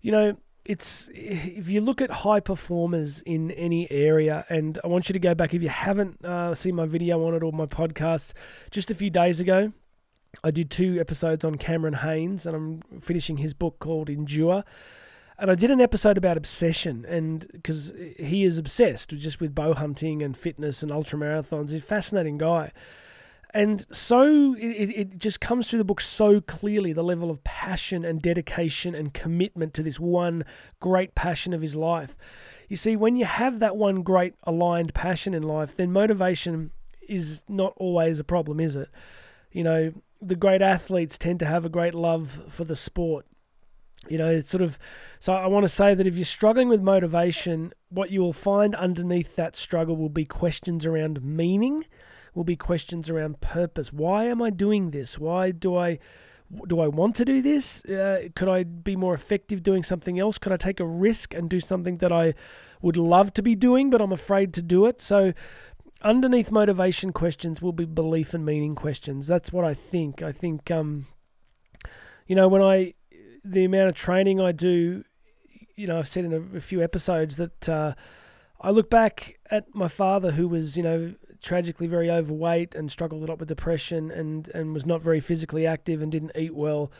You 0.00 0.12
know, 0.12 0.36
it's 0.68 1.08
if 1.14 1.68
you 1.68 1.80
look 1.80 2.00
at 2.00 2.10
high 2.10 2.40
performers 2.40 3.20
in 3.22 3.50
any 3.52 3.90
area, 3.90 4.44
and 4.48 4.78
I 4.84 4.88
want 4.88 5.08
you 5.08 5.12
to 5.12 5.18
go 5.18 5.34
back 5.34 5.54
if 5.54 5.62
you 5.62 5.68
haven't 5.68 6.24
uh, 6.24 6.54
seen 6.54 6.74
my 6.74 6.86
video 6.86 7.24
on 7.26 7.34
it 7.34 7.42
or 7.42 7.52
my 7.52 7.66
podcast 7.66 8.32
just 8.70 8.90
a 8.90 8.94
few 8.94 9.10
days 9.10 9.40
ago. 9.40 9.72
I 10.44 10.50
did 10.50 10.70
two 10.70 10.98
episodes 11.00 11.44
on 11.44 11.56
Cameron 11.56 11.94
Hanes, 11.94 12.46
and 12.46 12.54
I'm 12.54 13.00
finishing 13.00 13.38
his 13.38 13.54
book 13.54 13.78
called 13.78 14.10
Endure. 14.10 14.64
And 15.38 15.50
I 15.50 15.54
did 15.54 15.70
an 15.70 15.80
episode 15.80 16.16
about 16.16 16.36
obsession, 16.36 17.04
and 17.06 17.46
because 17.52 17.92
he 18.18 18.42
is 18.42 18.58
obsessed 18.58 19.10
just 19.10 19.40
with 19.40 19.54
bow 19.54 19.74
hunting 19.74 20.22
and 20.22 20.36
fitness 20.36 20.82
and 20.82 20.90
ultra 20.90 21.18
marathons, 21.18 21.70
he's 21.70 21.82
a 21.82 21.84
fascinating 21.84 22.38
guy. 22.38 22.72
And 23.56 23.86
so 23.90 24.54
it, 24.58 24.90
it 24.90 25.18
just 25.18 25.40
comes 25.40 25.70
through 25.70 25.78
the 25.78 25.84
book 25.84 26.02
so 26.02 26.42
clearly 26.42 26.92
the 26.92 27.02
level 27.02 27.30
of 27.30 27.42
passion 27.42 28.04
and 28.04 28.20
dedication 28.20 28.94
and 28.94 29.14
commitment 29.14 29.72
to 29.74 29.82
this 29.82 29.98
one 29.98 30.44
great 30.78 31.14
passion 31.14 31.54
of 31.54 31.62
his 31.62 31.74
life. 31.74 32.18
You 32.68 32.76
see, 32.76 32.96
when 32.96 33.16
you 33.16 33.24
have 33.24 33.58
that 33.60 33.74
one 33.74 34.02
great 34.02 34.34
aligned 34.42 34.92
passion 34.92 35.32
in 35.32 35.42
life, 35.42 35.74
then 35.74 35.90
motivation 35.90 36.70
is 37.08 37.44
not 37.48 37.72
always 37.78 38.18
a 38.18 38.24
problem, 38.24 38.60
is 38.60 38.76
it? 38.76 38.90
You 39.52 39.64
know, 39.64 39.92
the 40.20 40.36
great 40.36 40.60
athletes 40.60 41.16
tend 41.16 41.40
to 41.40 41.46
have 41.46 41.64
a 41.64 41.70
great 41.70 41.94
love 41.94 42.42
for 42.50 42.64
the 42.64 42.76
sport. 42.76 43.24
You 44.06 44.18
know, 44.18 44.28
it's 44.28 44.50
sort 44.50 44.62
of 44.62 44.78
so 45.18 45.32
I 45.32 45.46
want 45.46 45.64
to 45.64 45.68
say 45.70 45.94
that 45.94 46.06
if 46.06 46.16
you're 46.16 46.26
struggling 46.26 46.68
with 46.68 46.82
motivation, 46.82 47.72
what 47.88 48.10
you 48.10 48.20
will 48.20 48.34
find 48.34 48.74
underneath 48.74 49.34
that 49.36 49.56
struggle 49.56 49.96
will 49.96 50.10
be 50.10 50.26
questions 50.26 50.84
around 50.84 51.22
meaning 51.22 51.86
will 52.36 52.44
be 52.44 52.54
questions 52.54 53.08
around 53.08 53.40
purpose. 53.40 53.92
Why 53.92 54.24
am 54.24 54.42
I 54.42 54.50
doing 54.50 54.90
this? 54.90 55.18
Why 55.18 55.50
do 55.50 55.74
I 55.74 55.98
do 56.68 56.78
I 56.78 56.86
want 56.86 57.16
to 57.16 57.24
do 57.24 57.42
this? 57.42 57.84
Uh, 57.86 58.28
could 58.36 58.48
I 58.48 58.62
be 58.62 58.94
more 58.94 59.14
effective 59.14 59.64
doing 59.64 59.82
something 59.82 60.20
else? 60.20 60.38
Could 60.38 60.52
I 60.52 60.56
take 60.56 60.78
a 60.78 60.86
risk 60.86 61.34
and 61.34 61.50
do 61.50 61.58
something 61.58 61.96
that 61.96 62.12
I 62.12 62.34
would 62.80 62.96
love 62.96 63.34
to 63.34 63.42
be 63.42 63.56
doing, 63.56 63.90
but 63.90 64.00
I'm 64.00 64.12
afraid 64.12 64.54
to 64.54 64.62
do 64.62 64.86
it? 64.86 65.00
So, 65.00 65.32
underneath 66.02 66.52
motivation 66.52 67.12
questions 67.12 67.60
will 67.60 67.72
be 67.72 67.84
belief 67.84 68.32
and 68.32 68.44
meaning 68.44 68.76
questions. 68.76 69.26
That's 69.26 69.52
what 69.52 69.64
I 69.64 69.74
think. 69.74 70.22
I 70.22 70.30
think, 70.30 70.70
um, 70.70 71.08
you 72.28 72.36
know, 72.36 72.46
when 72.46 72.62
I, 72.62 72.94
the 73.42 73.64
amount 73.64 73.88
of 73.88 73.96
training 73.96 74.40
I 74.40 74.52
do, 74.52 75.02
you 75.74 75.88
know, 75.88 75.98
I've 75.98 76.06
said 76.06 76.24
in 76.24 76.32
a, 76.32 76.58
a 76.58 76.60
few 76.60 76.80
episodes 76.80 77.38
that 77.38 77.68
uh, 77.68 77.94
I 78.60 78.70
look 78.70 78.90
back 78.90 79.38
at 79.50 79.74
my 79.74 79.88
father 79.88 80.32
who 80.32 80.48
was, 80.48 80.76
you 80.76 80.82
know, 80.82 81.14
tragically 81.42 81.86
very 81.86 82.10
overweight 82.10 82.74
and 82.74 82.90
struggled 82.90 83.22
a 83.22 83.26
lot 83.26 83.38
with 83.38 83.48
depression 83.48 84.10
and, 84.10 84.48
and 84.48 84.72
was 84.72 84.86
not 84.86 85.02
very 85.02 85.20
physically 85.20 85.66
active 85.66 86.02
and 86.02 86.10
didn't 86.10 86.32
eat 86.34 86.54
well. 86.54 86.90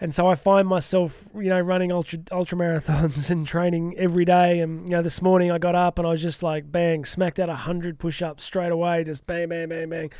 And 0.00 0.14
so 0.14 0.26
I 0.26 0.34
find 0.34 0.66
myself, 0.66 1.28
you 1.34 1.48
know, 1.48 1.60
running 1.60 1.92
ultra 1.92 2.18
ultra 2.32 2.58
marathons 2.58 3.30
and 3.30 3.46
training 3.46 3.94
every 3.96 4.24
day. 4.24 4.60
And 4.60 4.84
you 4.84 4.90
know, 4.90 5.02
this 5.02 5.22
morning 5.22 5.50
I 5.50 5.58
got 5.58 5.74
up 5.74 5.98
and 5.98 6.06
I 6.06 6.10
was 6.10 6.22
just 6.22 6.42
like, 6.42 6.70
bang, 6.70 7.04
smacked 7.04 7.38
out 7.38 7.48
hundred 7.48 7.98
push-ups 7.98 8.42
straight 8.42 8.72
away, 8.72 9.04
just 9.04 9.26
bang, 9.26 9.48
bang, 9.48 9.68
bang, 9.68 9.88
bang. 9.88 10.10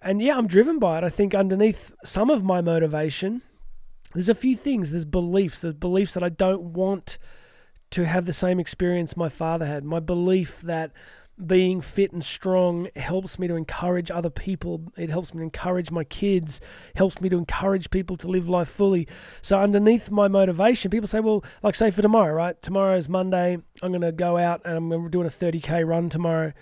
And 0.00 0.22
yeah, 0.22 0.36
I'm 0.36 0.46
driven 0.46 0.78
by 0.78 0.98
it. 0.98 1.04
I 1.04 1.08
think 1.08 1.34
underneath 1.34 1.92
some 2.04 2.30
of 2.30 2.44
my 2.44 2.60
motivation, 2.60 3.42
there's 4.14 4.28
a 4.28 4.34
few 4.34 4.54
things. 4.54 4.92
There's 4.92 5.04
beliefs. 5.04 5.62
There's 5.62 5.74
beliefs 5.74 6.14
that 6.14 6.22
I 6.22 6.28
don't 6.28 6.72
want 6.72 7.18
to 7.90 8.06
have 8.06 8.26
the 8.26 8.32
same 8.32 8.60
experience 8.60 9.16
my 9.16 9.28
father 9.28 9.66
had. 9.66 9.84
My 9.84 10.00
belief 10.00 10.60
that 10.62 10.92
being 11.46 11.80
fit 11.80 12.12
and 12.12 12.24
strong 12.24 12.88
helps 12.96 13.38
me 13.38 13.46
to 13.46 13.54
encourage 13.54 14.10
other 14.10 14.30
people. 14.30 14.92
It 14.96 15.08
helps 15.08 15.32
me 15.32 15.38
to 15.38 15.44
encourage 15.44 15.90
my 15.90 16.04
kids, 16.04 16.60
helps 16.96 17.20
me 17.20 17.28
to 17.28 17.38
encourage 17.38 17.90
people 17.90 18.16
to 18.16 18.28
live 18.28 18.48
life 18.48 18.68
fully. 18.68 19.06
So, 19.40 19.60
underneath 19.60 20.10
my 20.10 20.28
motivation, 20.28 20.90
people 20.90 21.06
say, 21.06 21.20
well, 21.20 21.44
like, 21.62 21.74
say 21.74 21.90
for 21.90 22.02
tomorrow, 22.02 22.34
right? 22.34 22.60
Tomorrow 22.60 22.96
is 22.96 23.08
Monday. 23.08 23.58
I'm 23.82 23.92
going 23.92 24.00
to 24.00 24.12
go 24.12 24.36
out 24.36 24.62
and 24.64 24.76
I'm 24.76 25.10
doing 25.10 25.26
a 25.26 25.30
30K 25.30 25.86
run 25.86 26.08
tomorrow. 26.08 26.52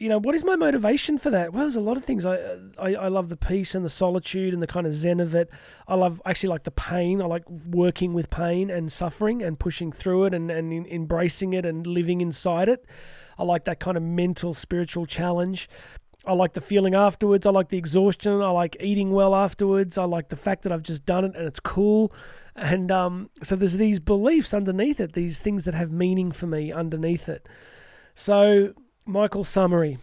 You 0.00 0.08
know, 0.08 0.18
what 0.18 0.34
is 0.34 0.42
my 0.44 0.56
motivation 0.56 1.18
for 1.18 1.28
that? 1.28 1.52
Well, 1.52 1.64
there's 1.64 1.76
a 1.76 1.80
lot 1.80 1.98
of 1.98 2.04
things. 2.06 2.24
I, 2.24 2.38
I, 2.78 2.94
I 2.94 3.08
love 3.08 3.28
the 3.28 3.36
peace 3.36 3.74
and 3.74 3.84
the 3.84 3.90
solitude 3.90 4.54
and 4.54 4.62
the 4.62 4.66
kind 4.66 4.86
of 4.86 4.94
zen 4.94 5.20
of 5.20 5.34
it. 5.34 5.50
I 5.86 5.94
love 5.94 6.22
actually 6.24 6.48
like 6.48 6.64
the 6.64 6.70
pain. 6.70 7.20
I 7.20 7.26
like 7.26 7.44
working 7.50 8.14
with 8.14 8.30
pain 8.30 8.70
and 8.70 8.90
suffering 8.90 9.42
and 9.42 9.58
pushing 9.58 9.92
through 9.92 10.24
it 10.24 10.32
and, 10.32 10.50
and 10.50 10.72
embracing 10.86 11.52
it 11.52 11.66
and 11.66 11.86
living 11.86 12.22
inside 12.22 12.70
it. 12.70 12.86
I 13.38 13.44
like 13.44 13.66
that 13.66 13.78
kind 13.78 13.98
of 13.98 14.02
mental, 14.02 14.54
spiritual 14.54 15.04
challenge. 15.04 15.68
I 16.24 16.32
like 16.32 16.54
the 16.54 16.62
feeling 16.62 16.94
afterwards. 16.94 17.44
I 17.44 17.50
like 17.50 17.68
the 17.68 17.76
exhaustion. 17.76 18.40
I 18.40 18.50
like 18.52 18.78
eating 18.80 19.10
well 19.10 19.34
afterwards. 19.34 19.98
I 19.98 20.04
like 20.04 20.30
the 20.30 20.36
fact 20.36 20.62
that 20.62 20.72
I've 20.72 20.82
just 20.82 21.04
done 21.04 21.26
it 21.26 21.36
and 21.36 21.46
it's 21.46 21.60
cool. 21.60 22.10
And 22.56 22.90
um, 22.90 23.28
so 23.42 23.54
there's 23.54 23.76
these 23.76 24.00
beliefs 24.00 24.54
underneath 24.54 24.98
it, 24.98 25.12
these 25.12 25.38
things 25.38 25.64
that 25.64 25.74
have 25.74 25.90
meaning 25.90 26.32
for 26.32 26.46
me 26.46 26.72
underneath 26.72 27.28
it. 27.28 27.46
So, 28.14 28.72
Michael, 29.10 29.42
summary. 29.42 29.98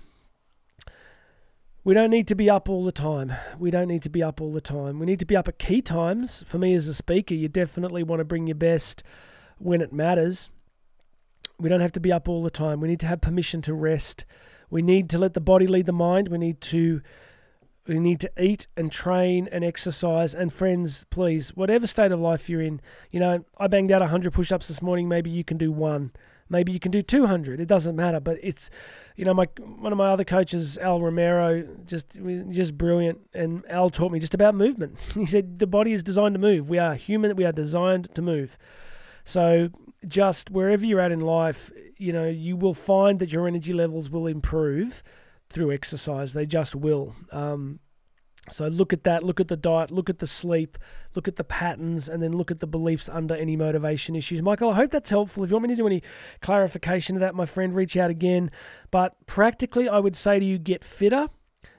We 1.86 1.94
don't 1.94 2.10
need 2.10 2.28
to 2.28 2.36
be 2.36 2.50
up 2.50 2.68
all 2.68 2.84
the 2.84 2.92
time. 2.92 3.32
We 3.58 3.72
don't 3.72 3.88
need 3.88 4.04
to 4.04 4.10
be 4.10 4.22
up 4.22 4.42
all 4.42 4.52
the 4.52 4.60
time. 4.60 5.00
We 5.00 5.06
need 5.06 5.22
to 5.22 5.26
be 5.26 5.38
up 5.38 5.48
at 5.48 5.60
key 5.60 5.82
times. 5.82 6.44
For 6.46 6.58
me 6.58 6.74
as 6.74 6.90
a 6.90 6.94
speaker, 6.94 7.34
you 7.34 7.48
definitely 7.48 8.04
want 8.04 8.20
to 8.20 8.26
bring 8.26 8.48
your 8.48 8.56
best 8.56 9.04
when 9.60 9.80
it 9.80 9.94
matters. 9.94 10.50
We 11.58 11.70
don't 11.70 11.80
have 11.80 11.94
to 11.94 12.02
be 12.02 12.12
up 12.12 12.28
all 12.28 12.44
the 12.44 12.50
time. 12.50 12.82
We 12.82 12.90
need 12.90 13.00
to 13.00 13.08
have 13.08 13.22
permission 13.22 13.62
to 13.62 13.74
rest. 13.74 14.26
We 14.70 14.82
need 14.82 15.10
to 15.12 15.18
let 15.18 15.34
the 15.36 15.40
body 15.40 15.68
lead 15.68 15.86
the 15.86 15.94
mind. 15.94 16.28
We 16.28 16.38
need 16.38 16.60
to 16.62 17.02
we 17.88 18.00
need 18.00 18.20
to 18.20 18.32
eat 18.38 18.68
and 18.76 18.92
train 18.92 19.48
and 19.54 19.64
exercise. 19.64 20.36
And 20.36 20.52
friends, 20.52 21.06
please, 21.10 21.56
whatever 21.56 21.88
state 21.88 22.12
of 22.12 22.20
life 22.20 22.50
you're 22.50 22.60
in, 22.60 22.82
you 23.12 23.22
know, 23.22 23.46
I 23.58 23.68
banged 23.68 23.94
out 23.94 24.02
100 24.02 24.34
push-ups 24.34 24.68
this 24.68 24.82
morning. 24.82 25.08
Maybe 25.08 25.30
you 25.30 25.46
can 25.46 25.58
do 25.58 25.72
one. 25.72 26.12
Maybe 26.50 26.72
you 26.72 26.80
can 26.80 26.92
do 26.92 27.02
200. 27.02 27.60
It 27.60 27.68
doesn't 27.68 27.96
matter. 27.96 28.20
But 28.20 28.38
it's, 28.42 28.70
you 29.16 29.26
know, 29.26 29.34
my 29.34 29.48
one 29.58 29.92
of 29.92 29.98
my 29.98 30.08
other 30.08 30.24
coaches, 30.24 30.78
Al 30.78 31.02
Romero, 31.02 31.68
just 31.86 32.20
just 32.50 32.78
brilliant. 32.78 33.20
And 33.34 33.64
Al 33.70 33.90
taught 33.90 34.12
me 34.12 34.20
just 34.20 34.34
about 34.34 34.56
movement. 34.56 34.98
He 35.14 35.26
said 35.26 35.60
the 35.60 35.68
body 35.68 35.94
is 35.94 36.04
designed 36.04 36.36
to 36.36 36.40
move. 36.40 36.70
We 36.70 36.78
are 36.78 36.96
human. 36.96 37.36
We 37.36 37.46
are 37.46 37.52
designed 37.52 38.14
to 38.16 38.22
move. 38.22 38.58
So 39.24 39.70
just 40.08 40.52
wherever 40.52 40.86
you're 40.86 41.02
at 41.02 41.12
in 41.12 41.22
life, 41.22 41.72
you 41.98 42.14
know, 42.14 42.28
you 42.28 42.56
will 42.56 42.74
find 42.74 43.20
that 43.20 43.32
your 43.32 43.48
energy 43.48 43.74
levels 43.74 44.10
will 44.10 44.28
improve 44.28 45.04
through 45.50 45.72
exercise. 45.72 46.34
They 46.34 46.46
just 46.46 46.76
will. 46.76 47.16
Um, 47.32 47.80
so 48.50 48.68
look 48.68 48.94
at 48.94 49.04
that, 49.04 49.24
look 49.24 49.40
at 49.40 49.48
the 49.48 49.58
diet, 49.58 49.92
look 49.92 50.10
at 50.10 50.20
the 50.20 50.28
sleep, 50.28 50.78
look 51.16 51.28
at 51.28 51.36
the 51.36 51.44
patterns, 51.44 52.08
and 52.08 52.22
then 52.22 52.34
look 52.34 52.52
at 52.52 52.60
the 52.60 52.68
beliefs 52.68 53.10
under 53.10 53.36
any 53.36 53.56
motivation 53.56 54.16
issues. 54.16 54.42
Michael, 54.42 54.72
I 54.72 54.76
hope 54.76 54.92
that's 54.92 55.10
helpful. 55.10 55.44
If 55.44 55.50
you 55.50 55.56
want 55.56 55.64
me 55.64 55.70
to 55.70 55.76
do 55.76 55.88
any 55.88 56.04
clarification 56.42 57.16
of 57.16 57.20
that, 57.22 57.36
my 57.36 57.46
friend, 57.46 57.74
reach 57.74 57.98
out 57.98 58.10
again. 58.10 58.52
But 58.92 59.16
practically, 59.26 59.90
I 59.90 60.00
would 60.00 60.16
say 60.16 60.40
to 60.40 60.46
you 60.46 60.58
get 60.58 60.84
fitter, 60.84 61.28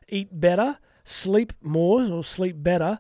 eat 0.09 0.41
better, 0.41 0.79
sleep 1.05 1.53
more 1.63 2.03
or 2.11 2.23
sleep 2.23 2.57
better 2.59 2.99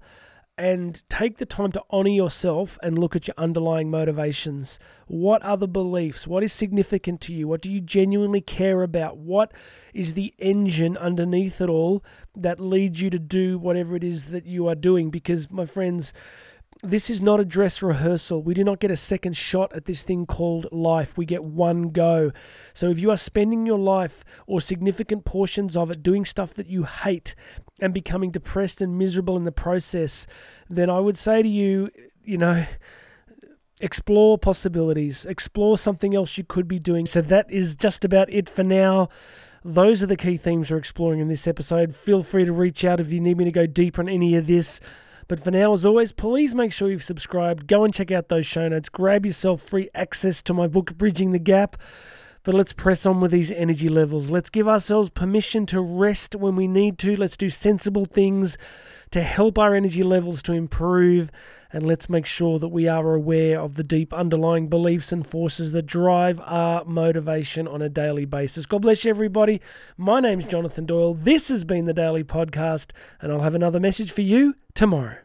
and 0.58 1.08
take 1.08 1.36
the 1.36 1.46
time 1.46 1.70
to 1.70 1.82
honor 1.88 2.10
yourself 2.10 2.78
and 2.82 2.98
look 2.98 3.14
at 3.14 3.28
your 3.28 3.34
underlying 3.38 3.88
motivations. 3.90 4.80
What 5.06 5.42
are 5.44 5.56
the 5.56 5.68
beliefs? 5.68 6.26
What 6.26 6.42
is 6.42 6.52
significant 6.52 7.20
to 7.22 7.32
you? 7.32 7.46
What 7.46 7.62
do 7.62 7.72
you 7.72 7.80
genuinely 7.80 8.40
care 8.40 8.82
about? 8.82 9.16
What 9.16 9.52
is 9.94 10.14
the 10.14 10.34
engine 10.38 10.96
underneath 10.96 11.60
it 11.60 11.68
all 11.68 12.04
that 12.34 12.58
leads 12.58 13.00
you 13.00 13.08
to 13.08 13.20
do 13.20 13.56
whatever 13.56 13.94
it 13.94 14.02
is 14.02 14.26
that 14.26 14.46
you 14.46 14.66
are 14.66 14.74
doing? 14.74 15.10
Because, 15.10 15.48
my 15.48 15.64
friends, 15.64 16.12
this 16.82 17.10
is 17.10 17.20
not 17.20 17.40
a 17.40 17.44
dress 17.44 17.82
rehearsal. 17.82 18.42
We 18.42 18.54
do 18.54 18.62
not 18.62 18.78
get 18.78 18.90
a 18.90 18.96
second 18.96 19.36
shot 19.36 19.72
at 19.74 19.86
this 19.86 20.02
thing 20.02 20.26
called 20.26 20.68
life. 20.70 21.16
We 21.16 21.26
get 21.26 21.42
one 21.42 21.90
go. 21.90 22.30
So 22.72 22.90
if 22.90 23.00
you 23.00 23.10
are 23.10 23.16
spending 23.16 23.66
your 23.66 23.78
life 23.78 24.24
or 24.46 24.60
significant 24.60 25.24
portions 25.24 25.76
of 25.76 25.90
it 25.90 26.02
doing 26.02 26.24
stuff 26.24 26.54
that 26.54 26.68
you 26.68 26.84
hate 26.84 27.34
and 27.80 27.92
becoming 27.92 28.30
depressed 28.30 28.80
and 28.80 28.96
miserable 28.96 29.36
in 29.36 29.44
the 29.44 29.52
process, 29.52 30.28
then 30.68 30.88
I 30.88 31.00
would 31.00 31.18
say 31.18 31.42
to 31.42 31.48
you, 31.48 31.90
you 32.22 32.38
know, 32.38 32.64
explore 33.80 34.38
possibilities, 34.38 35.26
explore 35.26 35.78
something 35.78 36.14
else 36.14 36.38
you 36.38 36.44
could 36.44 36.68
be 36.68 36.78
doing. 36.78 37.06
So 37.06 37.20
that 37.22 37.50
is 37.50 37.74
just 37.74 38.04
about 38.04 38.32
it 38.32 38.48
for 38.48 38.62
now. 38.62 39.08
Those 39.64 40.02
are 40.02 40.06
the 40.06 40.16
key 40.16 40.36
themes 40.36 40.70
we're 40.70 40.78
exploring 40.78 41.18
in 41.18 41.26
this 41.26 41.48
episode. 41.48 41.96
Feel 41.96 42.22
free 42.22 42.44
to 42.44 42.52
reach 42.52 42.84
out 42.84 43.00
if 43.00 43.12
you 43.12 43.20
need 43.20 43.36
me 43.36 43.44
to 43.44 43.50
go 43.50 43.66
deeper 43.66 44.00
on 44.00 44.08
any 44.08 44.36
of 44.36 44.46
this. 44.46 44.80
But 45.28 45.40
for 45.40 45.50
now, 45.50 45.74
as 45.74 45.84
always, 45.84 46.10
please 46.10 46.54
make 46.54 46.72
sure 46.72 46.90
you've 46.90 47.04
subscribed. 47.04 47.66
Go 47.66 47.84
and 47.84 47.92
check 47.92 48.10
out 48.10 48.28
those 48.28 48.46
show 48.46 48.66
notes. 48.66 48.88
Grab 48.88 49.26
yourself 49.26 49.60
free 49.60 49.90
access 49.94 50.40
to 50.42 50.54
my 50.54 50.66
book, 50.66 50.96
Bridging 50.96 51.32
the 51.32 51.38
Gap. 51.38 51.76
But 52.48 52.54
let's 52.54 52.72
press 52.72 53.04
on 53.04 53.20
with 53.20 53.30
these 53.30 53.52
energy 53.52 53.90
levels. 53.90 54.30
Let's 54.30 54.48
give 54.48 54.66
ourselves 54.66 55.10
permission 55.10 55.66
to 55.66 55.82
rest 55.82 56.34
when 56.34 56.56
we 56.56 56.66
need 56.66 56.98
to. 57.00 57.14
Let's 57.14 57.36
do 57.36 57.50
sensible 57.50 58.06
things 58.06 58.56
to 59.10 59.22
help 59.22 59.58
our 59.58 59.74
energy 59.74 60.02
levels 60.02 60.40
to 60.44 60.54
improve. 60.54 61.30
And 61.70 61.86
let's 61.86 62.08
make 62.08 62.24
sure 62.24 62.58
that 62.58 62.68
we 62.68 62.88
are 62.88 63.12
aware 63.12 63.60
of 63.60 63.74
the 63.74 63.84
deep 63.84 64.14
underlying 64.14 64.68
beliefs 64.68 65.12
and 65.12 65.26
forces 65.26 65.72
that 65.72 65.84
drive 65.84 66.40
our 66.42 66.86
motivation 66.86 67.68
on 67.68 67.82
a 67.82 67.90
daily 67.90 68.24
basis. 68.24 68.64
God 68.64 68.80
bless 68.80 69.04
you, 69.04 69.10
everybody. 69.10 69.60
My 69.98 70.18
name's 70.18 70.46
Jonathan 70.46 70.86
Doyle. 70.86 71.12
This 71.12 71.48
has 71.48 71.64
been 71.64 71.84
the 71.84 71.92
Daily 71.92 72.24
Podcast, 72.24 72.92
and 73.20 73.30
I'll 73.30 73.42
have 73.42 73.56
another 73.56 73.78
message 73.78 74.10
for 74.10 74.22
you 74.22 74.54
tomorrow. 74.72 75.18